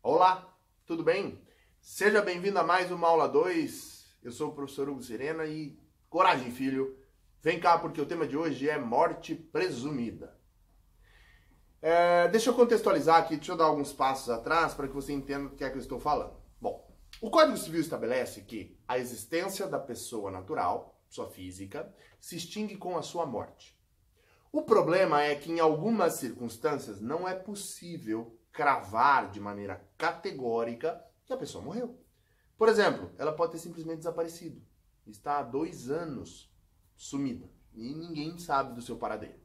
[0.00, 0.56] Olá,
[0.86, 1.44] tudo bem?
[1.80, 4.16] Seja bem-vindo a mais uma aula 2.
[4.22, 5.76] Eu sou o professor Hugo Serena e
[6.08, 6.96] coragem, filho.
[7.42, 10.38] Vem cá porque o tema de hoje é morte presumida.
[11.82, 15.48] É, deixa eu contextualizar aqui, deixa eu dar alguns passos atrás para que você entenda
[15.48, 16.36] do que é que eu estou falando.
[16.60, 16.88] Bom,
[17.20, 22.96] o Código Civil estabelece que a existência da pessoa natural, sua física, se extingue com
[22.96, 23.76] a sua morte.
[24.52, 31.32] O problema é que em algumas circunstâncias não é possível cravar de maneira categórica que
[31.32, 31.96] a pessoa morreu.
[32.56, 34.60] Por exemplo, ela pode ter simplesmente desaparecido.
[35.06, 36.52] Está há dois anos
[36.96, 39.38] sumida e ninguém sabe do seu paradeiro.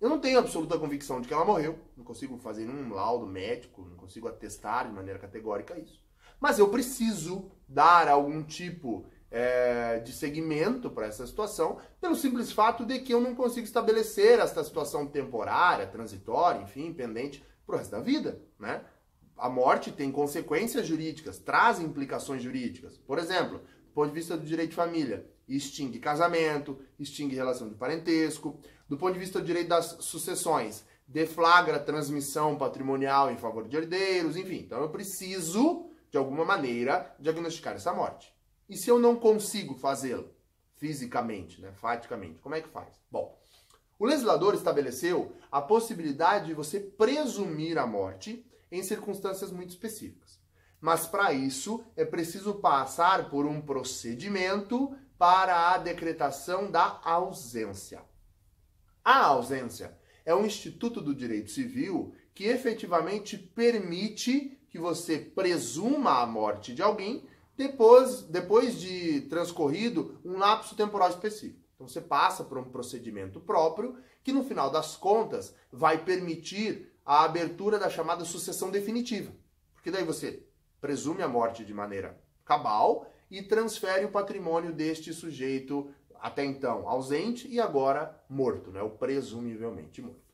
[0.00, 3.82] Eu não tenho absoluta convicção de que ela morreu, não consigo fazer um laudo médico,
[3.82, 6.02] não consigo atestar de maneira categórica isso.
[6.40, 12.86] Mas eu preciso dar algum tipo é, de segmento para essa situação, pelo simples fato
[12.86, 18.00] de que eu não consigo estabelecer esta situação temporária, transitória, enfim, pendente pro resto da
[18.00, 18.84] vida, né?
[19.36, 22.96] A morte tem consequências jurídicas, traz implicações jurídicas.
[22.96, 27.74] Por exemplo, do ponto de vista do direito de família, extingue casamento, extingue relação de
[27.74, 28.58] parentesco.
[28.88, 34.36] Do ponto de vista do direito das sucessões, deflagra transmissão patrimonial em favor de herdeiros,
[34.36, 34.58] enfim.
[34.58, 38.34] Então eu preciso, de alguma maneira, diagnosticar essa morte.
[38.68, 40.30] E se eu não consigo fazê-lo
[40.76, 43.00] fisicamente, né, faticamente, como é que faz?
[43.10, 43.38] Bom,
[43.98, 50.38] o legislador estabeleceu a possibilidade de você presumir a morte em circunstâncias muito específicas.
[50.80, 58.02] Mas para isso é preciso passar por um procedimento para a decretação da ausência.
[59.02, 66.26] A ausência é um instituto do direito civil que efetivamente permite que você presuma a
[66.26, 71.65] morte de alguém depois, depois de transcorrido um lapso temporal específico.
[71.76, 77.22] Então você passa por um procedimento próprio que no final das contas vai permitir a
[77.22, 79.30] abertura da chamada sucessão definitiva.
[79.74, 80.42] Porque daí você
[80.80, 87.46] presume a morte de maneira cabal e transfere o patrimônio deste sujeito até então ausente
[87.46, 88.80] e agora morto, né?
[88.82, 90.26] o presumivelmente morto.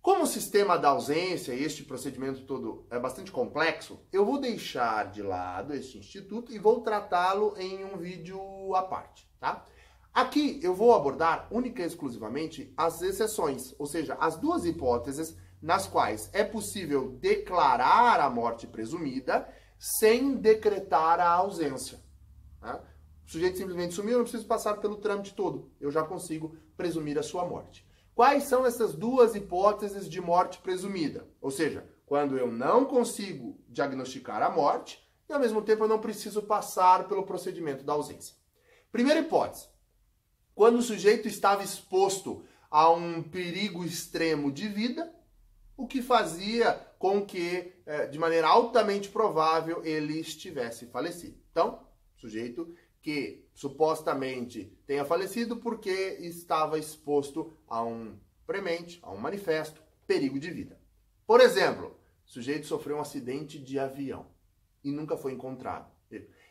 [0.00, 5.10] Como o sistema da ausência e este procedimento todo é bastante complexo, eu vou deixar
[5.10, 9.64] de lado este instituto e vou tratá-lo em um vídeo à parte, tá?
[10.14, 15.88] Aqui eu vou abordar única e exclusivamente as exceções, ou seja, as duas hipóteses nas
[15.88, 21.98] quais é possível declarar a morte presumida sem decretar a ausência.
[22.62, 22.80] Né?
[23.26, 27.18] O sujeito simplesmente sumiu, eu não preciso passar pelo trâmite todo, eu já consigo presumir
[27.18, 27.84] a sua morte.
[28.14, 31.26] Quais são essas duas hipóteses de morte presumida?
[31.40, 35.98] Ou seja, quando eu não consigo diagnosticar a morte e ao mesmo tempo eu não
[35.98, 38.36] preciso passar pelo procedimento da ausência.
[38.92, 39.73] Primeira hipótese,
[40.64, 45.14] quando o sujeito estava exposto a um perigo extremo de vida,
[45.76, 51.38] o que fazia com que, eh, de maneira altamente provável, ele estivesse falecido.
[51.50, 51.86] Então,
[52.16, 60.40] sujeito que supostamente tenha falecido porque estava exposto a um premente, a um manifesto, perigo
[60.40, 60.80] de vida.
[61.26, 64.28] Por exemplo, sujeito sofreu um acidente de avião
[64.82, 65.92] e nunca foi encontrado.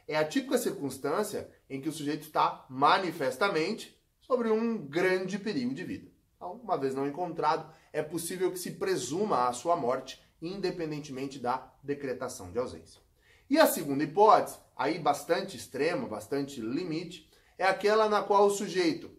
[0.08, 5.84] É a típica circunstância em que o sujeito está manifestamente sobre um grande perigo de
[5.84, 6.12] vida.
[6.36, 11.72] Então, uma vez não encontrado, é possível que se presuma a sua morte, independentemente da
[11.82, 13.02] decretação de ausência.
[13.50, 19.12] E a segunda hipótese, aí bastante extrema, bastante limite, é aquela na qual o sujeito,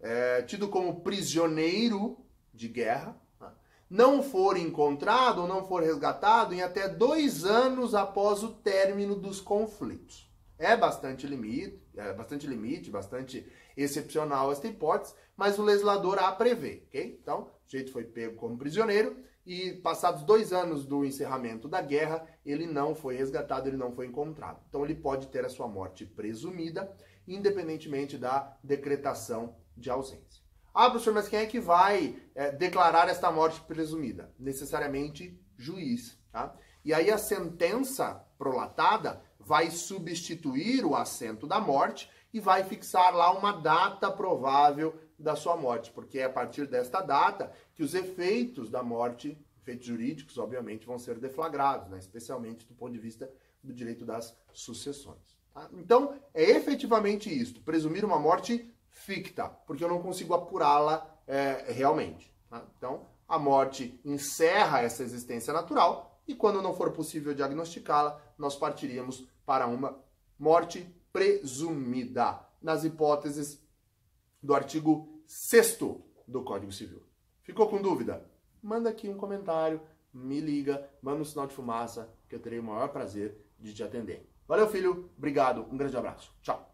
[0.00, 3.20] é, tido como prisioneiro de guerra,
[3.88, 9.40] não for encontrado ou não for resgatado em até dois anos após o término dos
[9.40, 10.28] conflitos.
[10.58, 16.84] É bastante limite, é bastante limite, bastante excepcional esta hipótese, mas o legislador a prevê,
[16.86, 17.18] ok?
[17.20, 22.26] Então, o sujeito foi pego como prisioneiro e passados dois anos do encerramento da guerra,
[22.46, 24.60] ele não foi resgatado, ele não foi encontrado.
[24.68, 26.90] Então, ele pode ter a sua morte presumida,
[27.26, 30.42] independentemente da decretação de ausência.
[30.72, 34.32] Ah, professor, mas quem é que vai é, declarar esta morte presumida?
[34.38, 36.54] Necessariamente juiz, tá?
[36.84, 43.32] E aí a sentença prolatada vai substituir o assento da morte e vai fixar lá
[43.32, 48.68] uma data provável da sua morte, porque é a partir desta data que os efeitos
[48.68, 51.98] da morte, efeitos jurídicos, obviamente, vão ser deflagrados, né?
[51.98, 53.30] especialmente do ponto de vista
[53.62, 55.38] do direito das sucessões.
[55.54, 55.70] Tá?
[55.72, 62.30] Então, é efetivamente isto, presumir uma morte ficta, porque eu não consigo apurá-la é, realmente.
[62.50, 62.62] Tá?
[62.76, 69.26] Então, a morte encerra essa existência natural e quando não for possível diagnosticá-la, nós partiríamos
[69.44, 69.98] para uma
[70.38, 73.62] morte presumida, nas hipóteses
[74.42, 75.78] do artigo 6
[76.26, 77.02] do Código Civil.
[77.42, 78.28] Ficou com dúvida?
[78.62, 79.80] Manda aqui um comentário,
[80.12, 83.82] me liga, manda um sinal de fumaça, que eu terei o maior prazer de te
[83.82, 84.28] atender.
[84.46, 85.10] Valeu, filho.
[85.16, 85.66] Obrigado.
[85.70, 86.34] Um grande abraço.
[86.40, 86.73] Tchau.